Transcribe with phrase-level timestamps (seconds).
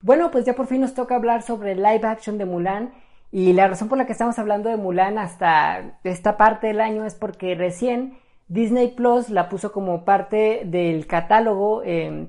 [0.00, 2.92] bueno, pues ya por fin nos toca hablar sobre live action de Mulan.
[3.30, 7.06] Y la razón por la que estamos hablando de Mulan hasta esta parte del año
[7.06, 12.28] es porque recién Disney Plus la puso como parte del catálogo em,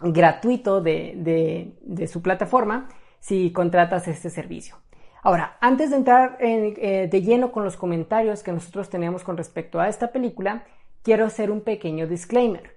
[0.00, 4.76] gratuito de, su plataforma si contratas este servicio.
[5.22, 9.80] Ahora, antes de entrar eh, de lleno con los comentarios que nosotros tenemos con respecto
[9.80, 10.62] a esta película,
[11.02, 12.75] quiero hacer un pequeño disclaimer.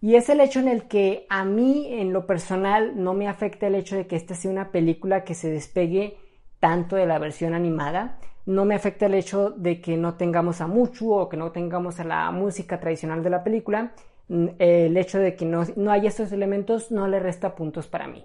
[0.00, 3.66] Y es el hecho en el que a mí, en lo personal, no me afecta
[3.66, 6.16] el hecho de que esta sea una película que se despegue
[6.60, 8.18] tanto de la versión animada.
[8.46, 11.98] No me afecta el hecho de que no tengamos a Muchu o que no tengamos
[11.98, 13.92] a la música tradicional de la película.
[14.28, 18.06] Mm, el hecho de que no, no haya estos elementos no le resta puntos para
[18.06, 18.24] mí.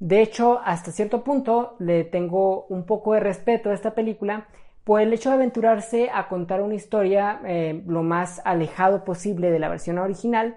[0.00, 4.48] De hecho, hasta cierto punto le tengo un poco de respeto a esta película
[4.82, 9.60] por el hecho de aventurarse a contar una historia eh, lo más alejado posible de
[9.60, 10.56] la versión original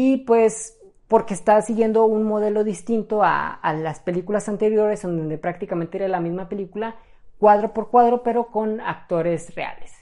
[0.00, 6.06] y pues porque está siguiendo un modelo distinto a, las películas anteriores, donde prácticamente era
[6.06, 6.94] la misma película,
[7.36, 9.92] cuadro por cuadro, pero con actores reales.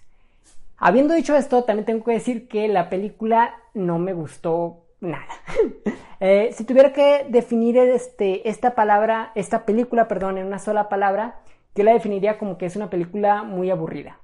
[0.77, 5.33] Habiendo dicho esto, también tengo que decir que la película no me gustó nada.
[6.19, 11.41] Eh, si tuviera que definir este, esta palabra, esta película, perdón, en una sola palabra,
[11.75, 14.19] yo la definiría como que es una película muy aburrida.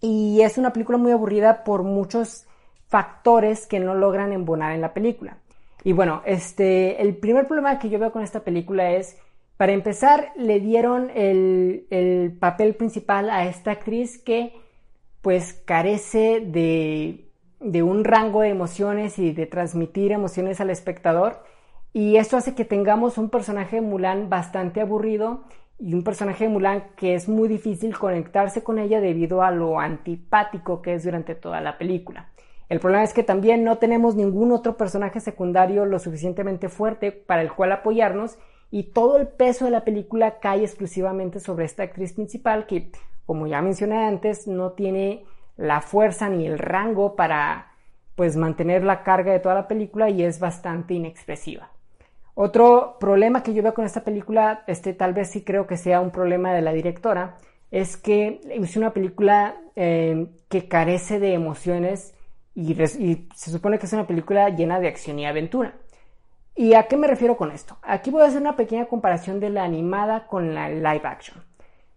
[0.00, 2.47] Y es una película muy aburrida por muchos
[2.88, 5.38] factores que no logran embonar en la película.
[5.84, 9.18] Y bueno, este, el primer problema que yo veo con esta película es,
[9.56, 14.52] para empezar, le dieron el, el papel principal a esta actriz que
[15.20, 17.28] pues carece de,
[17.60, 21.42] de un rango de emociones y de transmitir emociones al espectador.
[21.92, 25.44] Y esto hace que tengamos un personaje de Mulan bastante aburrido
[25.78, 29.80] y un personaje de Mulan que es muy difícil conectarse con ella debido a lo
[29.80, 32.30] antipático que es durante toda la película.
[32.68, 37.42] El problema es que también no tenemos ningún otro personaje secundario lo suficientemente fuerte para
[37.42, 38.38] el cual apoyarnos
[38.70, 42.90] y todo el peso de la película cae exclusivamente sobre esta actriz principal que,
[43.24, 45.24] como ya mencioné antes, no tiene
[45.56, 47.72] la fuerza ni el rango para
[48.14, 51.70] pues mantener la carga de toda la película y es bastante inexpresiva.
[52.34, 56.00] Otro problema que yo veo con esta película, este tal vez sí creo que sea
[56.00, 57.38] un problema de la directora,
[57.70, 62.14] es que es una película eh, que carece de emociones
[62.58, 65.74] y, se supone que es una película llena de acción y aventura.
[66.56, 67.78] ¿Y a qué me refiero con esto?
[67.82, 71.44] Aquí voy a hacer una pequeña comparación de la animada con la live action.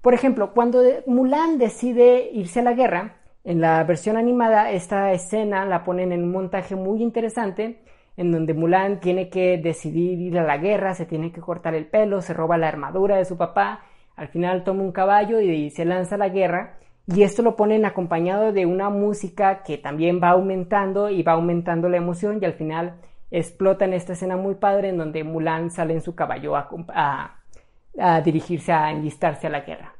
[0.01, 5.65] Por ejemplo, cuando Mulan decide irse a la guerra, en la versión animada esta escena
[5.65, 7.81] la ponen en un montaje muy interesante
[8.15, 11.87] en donde Mulan tiene que decidir ir a la guerra, se tiene que cortar el
[11.87, 13.83] pelo, se roba la armadura de su papá,
[14.15, 16.77] al final toma un caballo y se lanza a la guerra
[17.07, 21.89] y esto lo ponen acompañado de una música que también va aumentando y va aumentando
[21.89, 22.95] la emoción y al final
[23.31, 27.37] explota en esta escena muy padre en donde Mulan sale en su caballo a,
[28.23, 29.95] dirigirse a enlistarse a la guerra.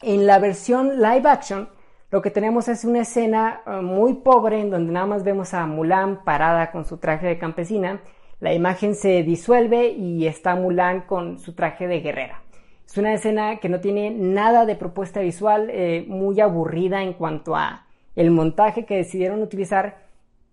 [0.00, 1.68] En la versión live action
[2.10, 5.66] lo que tenemos es una escena eh, muy pobre en donde nada más vemos a
[5.66, 8.00] Mulan parada con su traje de campesina,
[8.40, 12.42] la imagen se disuelve y está Mulan con su traje de guerrera.
[12.88, 17.54] Es una escena que no tiene nada de propuesta visual, eh, muy aburrida en cuanto
[17.54, 17.84] a
[18.16, 19.98] el montaje que decidieron utilizar.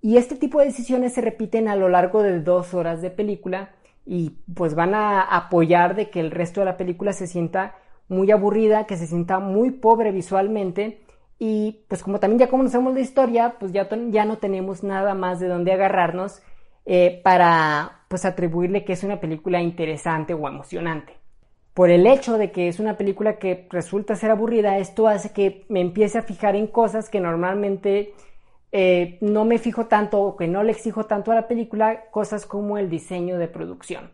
[0.02, 3.70] Y este tipo de decisiones se repiten a lo largo de dos horas de película
[4.06, 7.76] y pues van a apoyar de que el resto de la película se sienta
[8.10, 11.00] muy aburrida, que se sienta muy pobre visualmente
[11.40, 15.40] y pues como también ya conocemos la historia, pues ya, ya no tenemos nada más
[15.40, 16.42] de dónde agarrarnos
[16.86, 21.25] eh, para pues atribuirle que es una película interesante o emocionante
[21.76, 25.66] por el hecho de que es una película que resulta ser aburrida, esto hace que
[25.68, 28.14] me empiece a fijar en cosas que normalmente
[28.72, 32.46] eh, no me fijo tanto o que no le exijo tanto a la película, cosas
[32.46, 34.10] como el diseño de producción.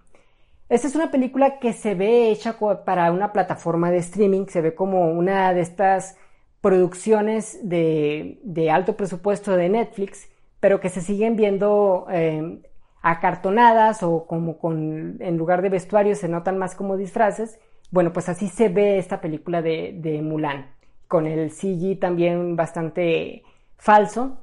[0.69, 4.73] Esta es una película que se ve hecha para una plataforma de streaming, se ve
[4.73, 6.17] como una de estas
[6.61, 10.29] producciones de, alto presupuesto de Netflix,
[10.59, 12.59] pero que se siguen viendo eh,
[13.01, 17.59] acartonadas o como con, en lugar de vestuario se notan más como disfraces.
[17.89, 20.67] Bueno, pues así se ve esta película de, Mulan,
[21.07, 23.43] con el CG también bastante
[23.77, 24.37] falso.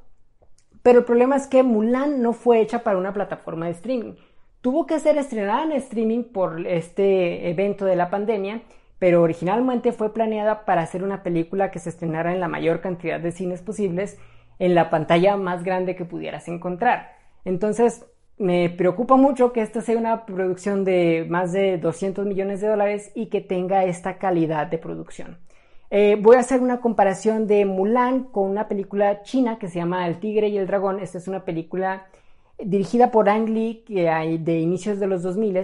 [0.83, 4.15] Pero el problema es que Mulan no fue hecha para una plataforma de streaming.
[4.61, 8.63] tuvo que ser estrenada en streaming por este evento de la pandemia,
[8.99, 13.21] pero originalmente fue planeada para ser una película que se estrenara en la mayor cantidad
[13.21, 14.19] de cines posibles
[14.59, 17.13] en la pantalla más grande que pudieras encontrar.
[17.45, 18.05] Entonces,
[18.39, 23.11] me preocupa mucho que esta sea una producción de más de 200 millones de dólares
[23.15, 25.39] y que tenga esta calidad de producción.
[25.91, 30.07] Eh, voy a hacer una comparación de Mulan con una película china que se llama
[30.07, 31.01] El Tigre y el Dragón.
[31.01, 32.07] Esta es una película
[32.59, 35.59] dirigida por Ang Lee de inicios de los 2000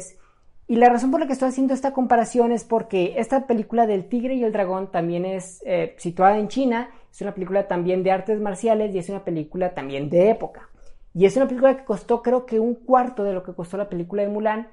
[0.66, 4.08] y la razón por la que estoy haciendo esta comparación es porque esta película del
[4.08, 8.10] Tigre y el Dragón también es eh, situada en China, es una película también de
[8.10, 10.70] artes marciales y es una película también de época.
[11.14, 13.88] Y es una película que costó creo que un cuarto de lo que costó la
[13.88, 14.68] película de Mulan.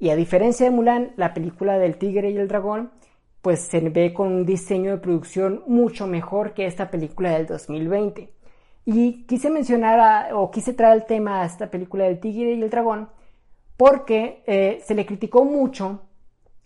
[0.00, 2.90] Y a diferencia de Mulan, la película del Tigre y el Dragón,
[3.40, 8.32] pues se ve con un diseño de producción mucho mejor que esta película del 2020.
[8.86, 12.70] Y quise mencionar o quise traer el tema a esta película del Tigre y el
[12.70, 13.08] Dragón
[13.76, 16.02] porque eh, se le criticó mucho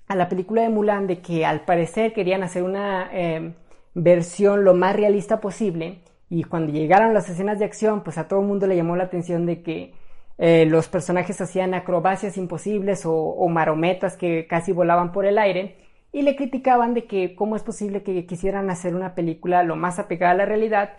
[0.08, 3.54] a la película de Mulan de que al parecer querían hacer una em,
[3.94, 8.40] versión lo más realista posible y cuando llegaron las escenas de acción pues a todo
[8.40, 9.94] el mundo le llamó la atención de que
[10.38, 15.76] eh, los personajes hacían acrobacias imposibles o, marometas que casi volaban por el aire
[16.12, 19.98] y le criticaban de que cómo es posible que quisieran hacer una película lo más
[19.98, 20.90] apegada a la realidad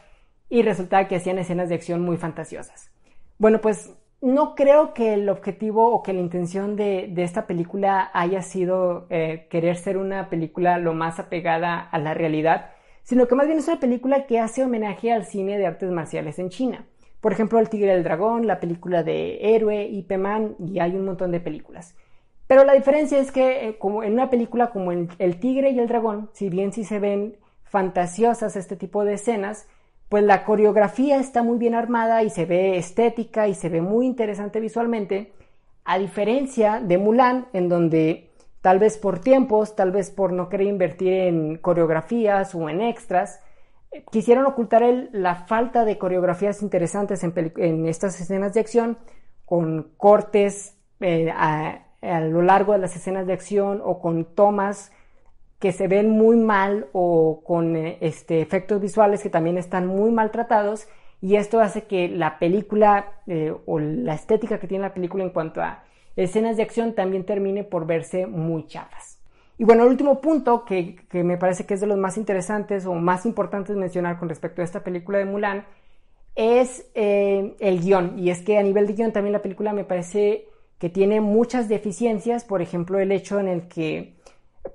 [0.50, 2.92] y resultaba que hacían escenas de acción muy fantasiosas.
[3.38, 8.42] Bueno, pues no creo que el objetivo o que la intención de, esta película haya
[8.42, 12.72] sido eh, querer ser una película lo más apegada a la realidad,
[13.10, 16.38] sino que más bien es una película que hace homenaje al cine de artes marciales
[16.38, 16.86] en China.
[17.22, 21.06] Por ejemplo, El Tigre del Dragón, la película de Héroe, Ip Man, y hay un
[21.06, 21.96] montón de películas.
[22.46, 25.88] Pero la diferencia es que eh, como en una película como el Tigre y el
[25.88, 29.68] Dragón, si bien sí se ven fantasiosas este tipo de escenas,
[30.08, 34.06] pues la coreografía está muy bien armada y se ve estética y se ve muy
[34.06, 35.34] interesante visualmente,
[35.84, 38.29] a diferencia de Mulan, en donde
[38.62, 43.42] tal vez por tiempos, tal vez por no querer invertir en coreografías o en extras,
[44.12, 48.98] quisieron ocultar la falta de coreografías interesantes en, estas escenas de acción
[49.46, 54.92] con cortes eh, a, a lo largo de las escenas de acción o con tomas
[55.60, 60.12] que se ven muy mal o con eh, este, efectos visuales que también están muy
[60.12, 60.88] maltratados
[61.22, 65.32] y esto hace que la película eh, o la estética que tiene la película en
[65.32, 65.84] cuanto a
[66.24, 69.20] escenas de acción también termine por verse muy chafas.
[69.58, 72.94] Y bueno, el último punto que, me parece que es de los más interesantes o
[72.94, 75.66] más importantes mencionar con respecto a esta película de Mulan
[76.36, 78.18] es eh, el guion.
[78.18, 80.46] Y es que a nivel de guion también la película me parece
[80.78, 84.14] que tiene muchas deficiencias, por ejemplo el hecho en el que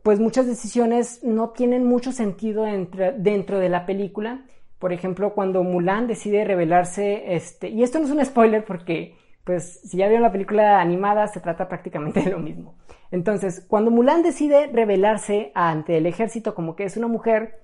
[0.02, 4.44] pues muchas decisiones no tienen mucho sentido dentro de la película.
[4.79, 9.14] Por ejemplo, cuando Mulan decide revelarse, este, y esto no es un spoiler porque,
[9.44, 12.76] pues, si ya vieron la película animada, se trata prácticamente de lo mismo.
[13.11, 17.61] Entonces, cuando Mulan decide revelarse ante el ejército como que es una mujer,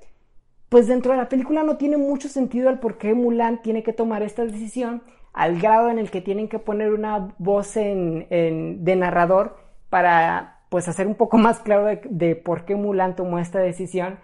[0.68, 3.92] pues dentro de la película no tiene mucho sentido el por qué Mulan tiene que
[3.92, 9.56] tomar esta decisión al grado en el que tienen que poner una voz de narrador
[9.88, 14.20] para pues hacer un poco más claro de, por qué Mulan tomó esta decisión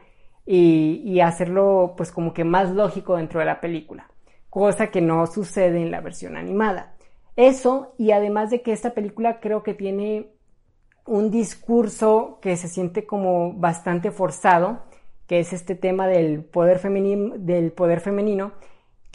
[0.46, 4.08] y, hacerlo pues como que más lógico dentro de la película,
[4.48, 6.95] cosa que no sucede en la versión animada.
[7.36, 10.30] Eso y además de que esta película creo que tiene
[11.04, 14.80] un discurso que se siente como bastante forzado,
[15.26, 18.52] que es este tema del poder femenino, del poder femenino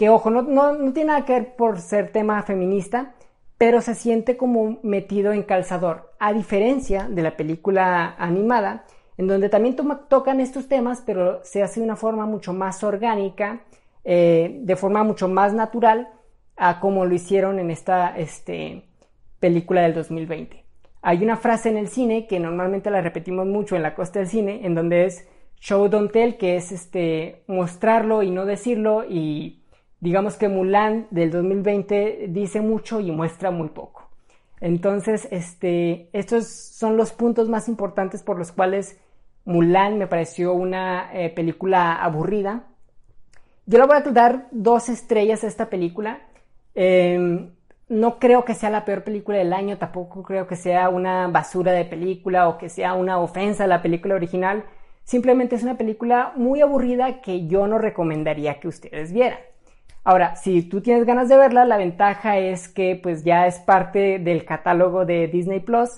[0.02, 3.14] que ojo, no, no, no tiene nada que ver por ser tema feminista,
[3.60, 8.86] pero se siente como metido en calzador, a diferencia de la película animada,
[9.18, 9.76] en donde también
[10.10, 13.62] tocan estos temas, pero se hace de una forma mucho más orgánica,
[14.04, 16.10] eh, de forma mucho más natural,
[16.64, 18.84] a como lo hicieron en esta este,
[19.40, 20.64] película del 2020.
[21.02, 24.28] Hay una frase en el cine que normalmente la repetimos mucho en la costa del
[24.28, 25.28] cine, en donde es
[25.60, 29.64] show don't tell, que es este, mostrarlo y no decirlo, y
[30.02, 34.12] digamos que Mulan del 2020 dice mucho y muestra muy poco.
[34.60, 39.00] Entonces, este, estos son los puntos más importantes por los cuales
[39.46, 42.68] Mulan me pareció una eh, película aburrida.
[43.66, 46.22] Yo le voy a dar dos estrellas a esta película.
[46.76, 47.52] Em,
[47.90, 51.74] no creo que sea la peor película del año, tampoco creo que sea una basura
[51.74, 54.64] de película o que sea una ofensa a la película original.
[55.04, 59.40] Simplemente es una película muy aburrida que yo no recomendaría que ustedes vieran.
[60.04, 64.20] Ahora, si tú tienes ganas de verla, la ventaja es que pues ya es parte
[64.20, 65.90] del catálogo de Disney Plus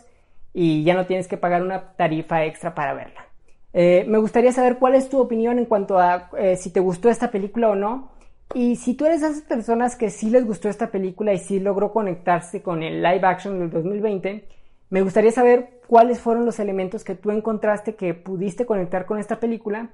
[0.54, 3.28] y ya no tienes que pagar una tarifa extra para verla.
[3.72, 7.10] Eh, me gustaría saber cuál es tu opinión en cuanto a eh, si te gustó
[7.10, 8.12] esta película o no
[8.56, 11.60] Y si tú eres de esas personas que sí les gustó esta película y sí
[11.60, 14.48] logró conectarse con el live action del 2020,
[14.90, 19.40] me gustaría saber cuáles fueron los elementos que tú encontraste que pudiste conectar con esta
[19.40, 19.90] película,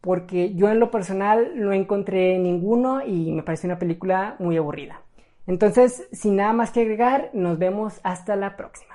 [0.00, 5.02] porque yo en lo personal no encontré ninguno y me parece una película muy aburrida.
[5.48, 8.94] Entonces, sin nada más que agregar, nos vemos hasta la próxima.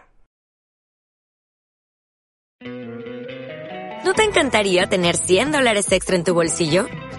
[4.06, 6.86] ¿No te encantaría tener 100 dólares extra en tu bolsillo?